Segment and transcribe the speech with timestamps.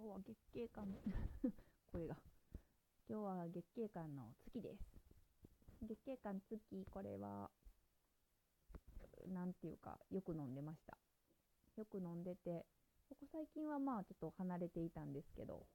[0.00, 0.96] 今日は月経感
[1.92, 2.16] 声が。
[3.06, 4.82] 今日は月経感の月です。
[5.82, 7.50] 月経感月これは
[9.26, 10.96] なんていうかよく飲んでました。
[11.76, 12.64] よく飲んでて
[13.10, 15.66] ここ最近はまあちょっと離れていたんですけど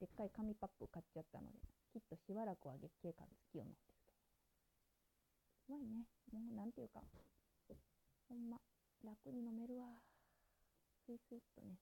[0.00, 1.60] でっかい紙パック買っちゃったので
[1.92, 4.14] きっとしばらくは月経感月を飲んでると。
[5.68, 6.08] うまいね。
[6.32, 7.04] もうなんていうか。
[8.28, 8.60] ほんま
[9.04, 10.02] 楽に飲めるわ。
[11.06, 11.78] スイスイっとね。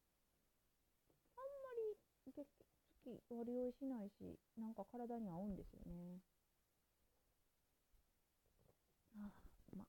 [2.33, 2.47] 月
[3.05, 6.19] 月割り酔いしないしなんか体に合うんですよね。
[9.17, 9.31] ああ
[9.77, 9.87] まあ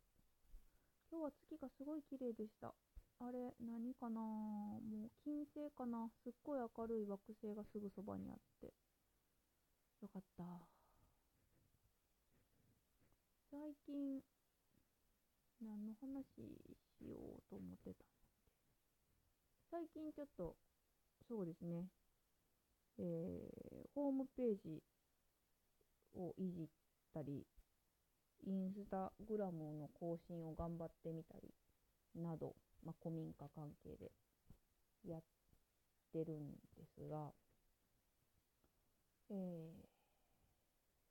[1.12, 2.73] 今日は月がすごい綺麗でした。
[3.20, 4.22] あれ何かな？
[4.22, 6.08] もう金星かな？
[6.23, 8.68] すっごい明るい惑星がすぐそばにあって。
[10.02, 10.44] よかった。
[13.49, 14.22] 最近
[15.60, 16.26] 何の話
[16.99, 18.05] しようと思ってた
[19.72, 20.55] 最近ちょっと
[21.27, 21.85] そうですね。
[22.99, 24.81] えー、ホームページ
[26.15, 26.67] をいじっ
[27.13, 27.45] たり
[28.45, 31.54] インスタグラムの更新を頑張ってみたり
[32.21, 34.12] など、まあ、古民家関係で
[35.05, 35.21] やっ
[36.13, 37.31] てるんですが、
[39.29, 39.34] え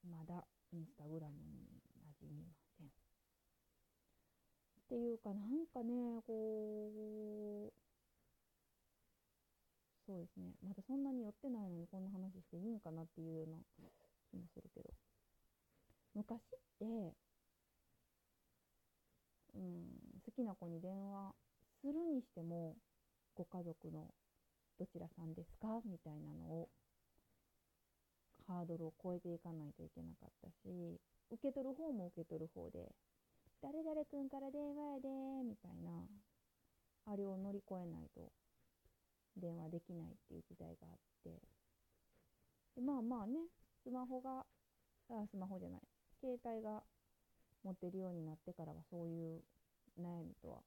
[0.06, 1.83] ー、まだインスタグラムに
[2.21, 2.87] 馴染みません。
[2.87, 2.91] っ
[4.89, 7.86] ていうかなんかねこう
[10.07, 10.55] そうですね。
[10.62, 13.57] まだそんなに寄ってないのにこんな話していいんかなっていうような
[14.31, 14.91] 気もするけど。
[16.15, 17.12] 昔って
[19.55, 19.84] うん
[20.25, 21.34] 好きな子に電話
[21.81, 22.77] するにしても
[23.34, 24.15] ご家族の
[24.79, 25.81] どちらさんですか？
[25.84, 26.69] みたいなのを
[28.47, 32.95] ハードルを超えていかないといけなかったし受け取る方も受け取る方で
[33.61, 35.09] 誰々君から電話やで
[35.45, 36.07] みたいな
[37.07, 38.31] あれを乗り越えないと
[39.37, 41.31] 電話できないっていう時代があって。
[42.77, 43.41] でまあまあね
[43.83, 44.45] スマホが
[45.09, 45.81] あスマホじゃない。
[46.21, 46.83] 携帯が
[47.63, 49.43] 持ってるようになってからはそういう
[50.01, 50.59] 悩みとは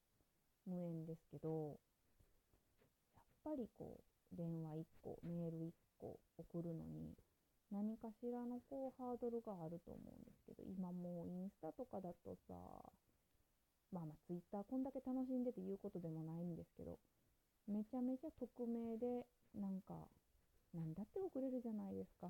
[0.66, 1.80] 無縁ですけど
[3.16, 4.00] やっぱりこ
[4.34, 7.16] う電話1個メール1個送るのに
[7.72, 12.53] 何かしらのこうハードルがあると思うんですけど今もうインスタとかだとさ
[13.91, 16.97] まあまあツイッターこんだけ楽しんでて言うことでもないんですけど
[17.67, 19.25] めちゃめちゃ匿名で
[19.55, 20.07] なんか
[20.73, 22.27] 何だって送れるじゃないですか。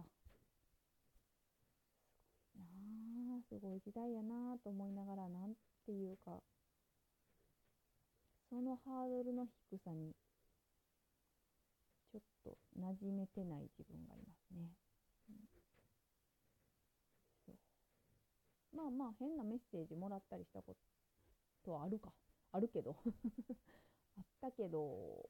[2.51, 5.53] すごいなあすごい時代やなあと思いながらなん
[5.85, 6.41] ていうか。
[8.49, 10.15] そのハードルの低さに
[12.11, 14.69] ちょっと馴染めてない自分がいますね。
[15.29, 15.35] うん、
[17.45, 18.75] そう。
[18.75, 20.75] まあまあ変なメッセージもらったりしたこ
[21.63, 22.11] とはあるか。
[22.51, 22.95] あるけど。
[24.19, 25.29] あったけど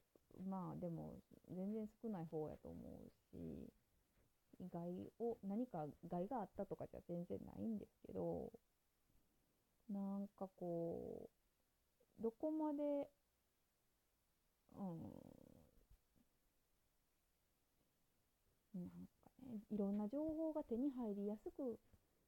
[0.50, 1.16] まあでも
[1.50, 3.72] 全然少ない方やと思うし
[4.72, 8.52] 害を何か害があったとかじゃ全然ないんですけど
[9.90, 11.30] なんかこ
[12.20, 12.80] うどこまで
[14.76, 15.00] うん
[18.74, 18.86] なん
[19.24, 21.78] かねいろんな情報が手に入りやすく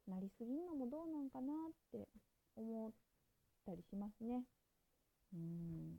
[0.07, 2.07] なりすぎるのもどうなんかなって
[2.55, 2.91] 思っ
[3.65, 4.43] たりしますね。
[5.33, 5.97] うん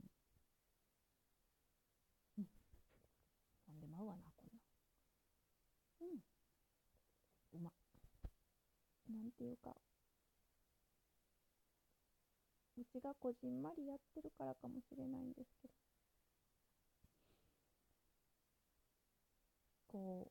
[3.81, 4.59] でまうわなこんな
[6.01, 6.19] うん
[7.53, 7.71] うま
[9.09, 9.71] なんていうか
[12.77, 15.73] うちがこじんまりやってるからかもしれないんですけど。
[19.93, 20.27] こ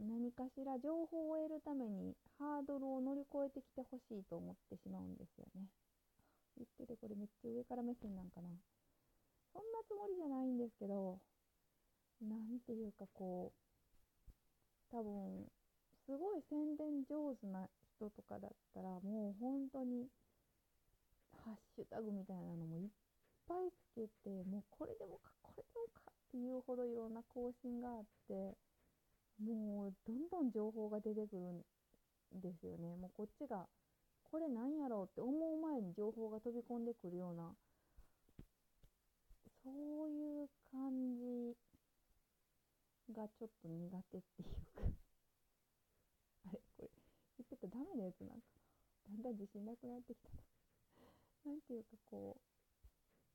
[0.00, 5.66] う何かしら情報を得るためにハードルを乗り越えてきてほしいと思ってしまうんですよね。
[6.56, 8.48] 言っててこれめっちゃ上から目線なんかな。
[9.52, 11.20] そんなつもりじゃないんですけど、
[12.22, 13.60] なんていうかこう、
[14.90, 15.50] 多分、
[16.08, 17.68] すごい宣伝上手な
[18.00, 20.08] 人とかだったら、もう本当に、
[21.44, 22.88] ハッシュタグみたいなのもいっ
[23.46, 28.56] ぱいつけて、もうこれでもか、これでもかっていうほどいろんな更新があって、
[29.44, 32.96] もうどんどん情報が出てくるんですよね。
[32.96, 33.66] もうこっちが、
[34.30, 37.52] これなんやろうって思う前に情報が飛び込んでくるような
[39.64, 39.70] そ
[40.04, 41.56] ういう感じ
[43.12, 44.82] がちょっと苦手っていうか
[46.46, 46.88] あれこれ
[47.38, 48.58] 言ってたらダメなやつなんか
[49.06, 50.42] だんだん自信なくなってきたな。
[51.46, 52.42] なんていうかこう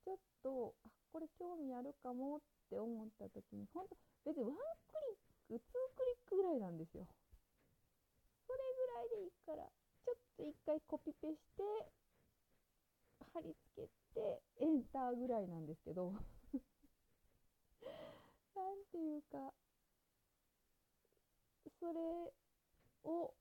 [0.04, 3.96] ちょっとあこれ興味あるかもって思った時に本当
[4.28, 5.00] 別にワンク
[5.48, 7.08] リックツークリックぐらいなんですよ。
[8.44, 11.64] それぐらいでいいからちょっと一回コピペして
[13.32, 16.12] 貼り付けてエンターぐらいなんですけど。
[18.54, 19.52] なんていうか
[21.80, 22.00] それ
[23.04, 23.34] を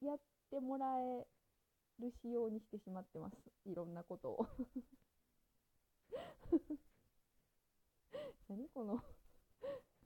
[0.00, 0.18] やっ
[0.50, 1.26] てもらえ
[1.98, 3.34] る仕様にしてしまってます。
[3.64, 4.46] いろんなことを。
[8.48, 9.02] 何この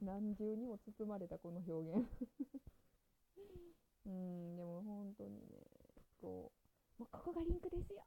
[0.00, 2.08] 何重にも包まれたこの表現。
[4.06, 5.64] うんでも本当にね
[6.20, 6.50] こ
[6.98, 8.04] うもうここがリンクですよ。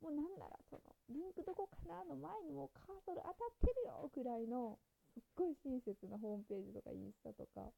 [0.00, 4.78] もうなんならそのリンクどこかなの前にもカーソル当たってるよくらいの
[5.12, 7.70] すっごい親切なホームページとかインスタとか。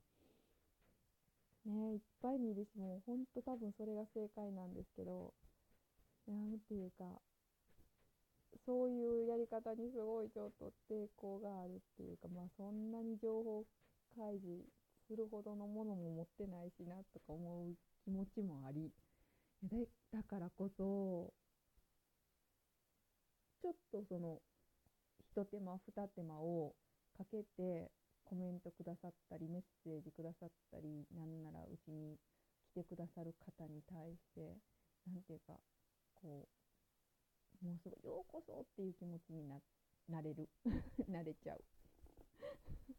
[1.92, 5.32] いっぱい見るしもうほんと多分それが正解なんですけど
[6.26, 7.04] なんていうか
[8.64, 13.64] そういうやり方にすごいちょっと抵抗があるっていうかまあそんなに情報
[14.16, 14.62] 開示
[15.08, 17.74] するほどのものも持ってないしなとか思う
[18.04, 18.90] 気持ちもあり
[19.62, 21.32] でだからこそ
[23.62, 24.38] ちょっとその
[25.34, 26.74] 一手間二手間を
[27.16, 27.90] かけて
[28.32, 32.16] コメントくださったりメッセージくださったりなんならうちに
[32.72, 34.56] 来てくださる方に対して
[35.04, 35.60] 何ていうか
[36.14, 36.48] こ
[37.60, 39.60] うもうすごいようこそっていう気持ちにな
[40.08, 40.48] なれる。
[41.12, 41.62] なれちゃう。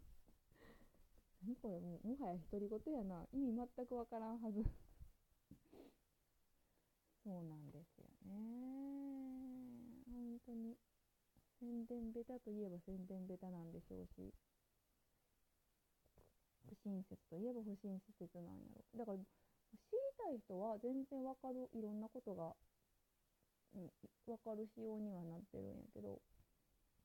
[1.42, 3.28] 何これもうもはや独り言やな。
[3.34, 4.64] 意味全くわからんはず。
[7.24, 8.30] そうなんですよね。
[10.06, 10.78] 本当に。
[11.60, 14.32] 宣伝ベタといえば宣伝ベタなんでしょうし。
[16.68, 18.84] 不親切といえば不親切なんやろ。
[18.98, 19.22] だから知
[19.92, 22.54] りたい人は全然わかるいろんなことが、
[23.76, 23.90] うん、
[24.32, 26.22] わかる仕様にはなってるんやけど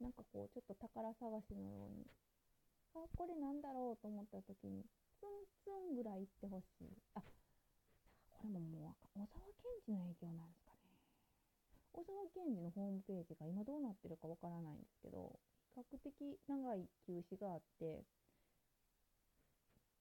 [0.00, 2.06] なんかこうちょっと宝探しのように
[2.94, 4.84] あこれなんだろうと思った時に
[5.18, 6.92] ツンツンぐらい言ってほしい。
[7.14, 7.22] あ
[8.30, 10.78] これももう小沢健二の影響なんですかね。
[11.90, 15.34] 小沢健二のホームページが今どうなってるかわからないんですけど
[15.74, 18.04] 比較的長い休止があって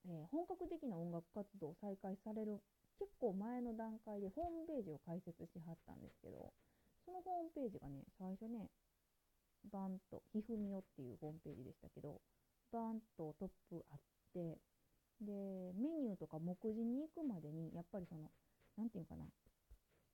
[0.07, 2.63] えー、本格的な音楽活動を再開される
[2.99, 6.53] 結構前の段階でホームページを開設しはったんですけど
[7.05, 8.71] そのホームページがね最初ね
[9.71, 12.21] バンとひふみよっていうホームページでしたけど
[12.71, 13.99] バンとトップあっ
[14.33, 14.57] て
[15.19, 18.31] でメニューとか目次に行くまでにやっぱりその
[18.77, 19.25] 何て言うかな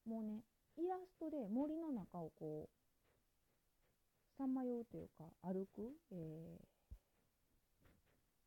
[0.07, 0.41] もうね
[0.77, 6.72] イラストで森の中をこうさまようというか歩く、えー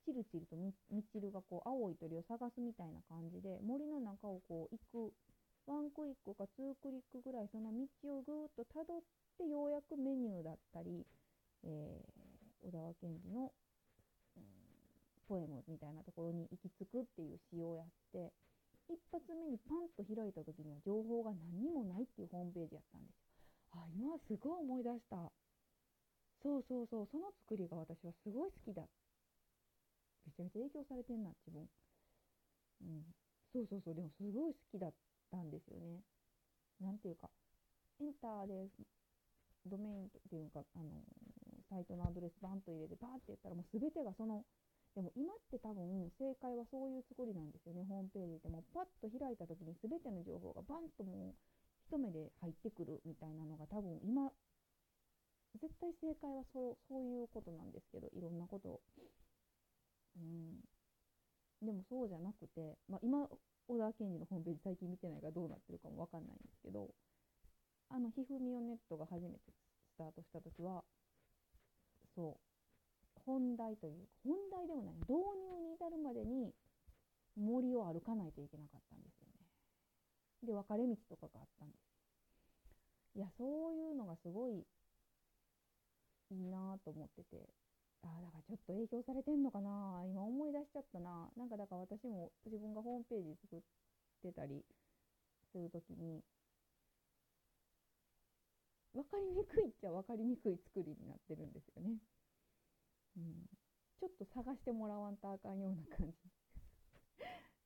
[0.06, 0.70] チルチルとミ
[1.10, 5.12] チルがこう青い鳥を探すみたいな感じで森の中をこう行く
[5.66, 9.02] ワンクリックかツークリックぐらいその道をぐーっとたどっ
[9.34, 11.02] てようやくメニューだったり、
[11.66, 13.50] えー、小沢健二の、
[14.38, 14.42] うん、
[15.26, 18.30] ポエムみたいなところに行き着くっていう仕様をやって
[18.86, 23.26] 一発目にパンと開いた時には情報が何にもないっていうホームページやったんですよ。
[23.74, 25.18] あ今すごい思い出した
[26.42, 28.86] そうそうそうその作りが私はすごい好きだ
[30.26, 31.68] めちゃめちゃ影響されてんな自分。
[32.82, 33.04] うん。
[33.52, 33.94] そうそうそう。
[33.94, 34.94] でもすごい好きだっ
[35.30, 36.02] たんですよね。
[36.80, 37.30] なんていうか
[38.00, 38.68] エンターで
[39.64, 41.02] ドメインっていうか、あの、
[41.68, 44.44] サイトのアドレスバンと入れてバーってやったらもう全てがその
[44.94, 47.84] でも今って多分正解はそういう作りなんですよね。
[47.84, 51.34] ホームページでもパッと開いた時に全ての情報がバンともう
[51.84, 54.32] 一目で入ってくるみたいなのが多分今
[55.60, 58.80] 絶対正解はそうそういうことなんですけどいろんなことを。
[60.16, 63.28] うん、でもそうじゃなくて、まあ、今
[63.68, 66.88] 小田健二のホームページ最近見てないからどうなってるかも分かんないんですけど
[67.90, 69.52] あのひふみよネットが初めて
[69.94, 70.82] スタートした時は
[72.14, 76.52] そう本題というか本題でもない導入に至るまでに
[77.36, 79.36] 森を歩かないといけなかったんですよね。
[80.46, 81.86] で分かれ道とかがあったんです。
[83.16, 84.64] いやそういうのがすごい
[86.30, 87.48] いいなと思ってて
[88.02, 90.04] あだからちょっと影響されてんのかな？
[90.06, 93.60] 今思い出しちゃったななんかだから私も自分がホームページ作っ
[94.22, 94.64] てたり
[95.52, 96.22] するときに
[98.94, 101.96] 分かりにくいっちゃ分かりにくい作りになってるんですよね。
[103.16, 103.48] うん、
[104.00, 106.16] ちょっと探してもらわんとあかんような感じ。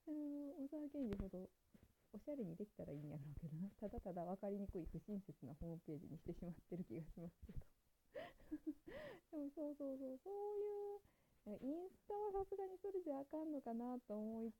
[0.06, 1.50] 小沢健二ほど
[2.12, 7.79] おしゃれにできたらいいんやろうけどなただただ分かりにくい不親切なホームページにしてしまってる気がしますけど。
[8.50, 8.56] で
[9.38, 10.60] もそうそうそうそう。
[11.50, 14.50] いうインスタはさすがにそれじゃあかんのかなと思っ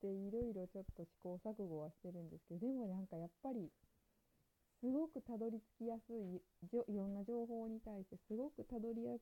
[0.00, 3.70] ていろいろちょっと試行錯誤はしてるんですけどでもなんかやっぱり
[4.80, 9.16] すごくたどり着きやすいじょいろんな情報に対してすごくたどりや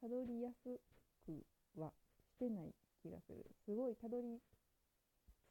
[0.00, 0.80] たどりやす
[1.24, 1.44] く
[1.76, 1.92] は
[2.32, 3.44] してない気がする。
[3.64, 4.40] すごいたどり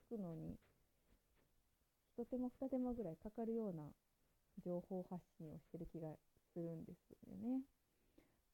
[0.09, 0.57] 着くのに
[2.17, 3.83] 一手間二手間ぐらいかかるような
[4.63, 6.09] 情報発信をしてる気が
[6.55, 7.67] するんですよね。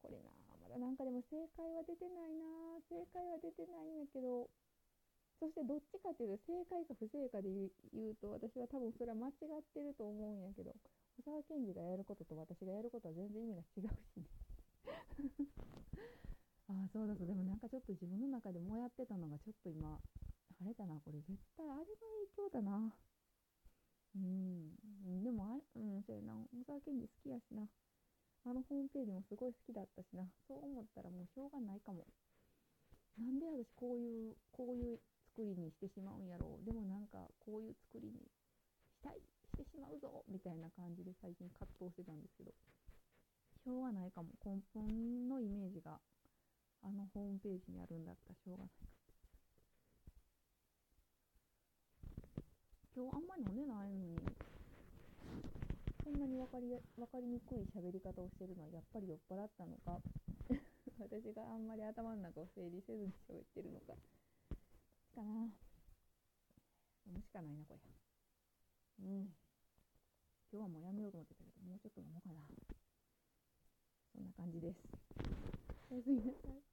[0.01, 4.49] これなまだなんかでも正解は出てないな正解は出てないんやけど
[5.37, 7.49] そしてどっちかっていうと正解か不正解で
[7.93, 10.73] 言うと私は多分それは間違ってると思うんやけど
[11.21, 14.25] 小沢健二がやることと私がやることは全然意味が違うしね。
[16.69, 19.99] ああそうだそうでもなんかちょっと自分の中でもやってたのがちょっと今
[20.61, 21.01] あれだな。
[21.01, 22.93] これ絶対あれの影響だな。
[24.15, 26.45] うんでもあれうんそうやな。
[26.53, 27.67] 小沢健二好きやしな。
[28.45, 30.25] あのホームページもすごい好きだったしな。
[30.47, 32.07] そう思ったらもうしょうがないかも。
[33.19, 36.65] なんで私こういうこういう作りにしてしまうんやろう。
[36.65, 38.17] でもなんかこういう作りに
[38.97, 42.51] したいしてしまうぞみたいな感じで最近葛藤してたんですけど。
[43.61, 44.29] しょうがないかも。
[44.43, 45.99] 根本のイメージが
[46.81, 48.73] あのホームページにあるんだったらしょうがないか
[52.95, 54.50] 今日あんまり飲んでないのに。
[56.11, 59.99] んなに分かり分かりにくい喋り方をしてるのはやっぱり酔っ払ったのか？
[60.99, 63.95] 私があんまり頭の中を整理せずに喋ってるのか。
[65.15, 65.43] かな。
[67.07, 69.05] 飲むしかないなこれ。
[69.05, 69.35] うん。
[70.51, 72.41] 今日はもうやめようと思ってたけどもうちょっと飲もうかな。
[74.13, 74.79] そんな感じです。
[75.89, 76.70] おやすみなさい。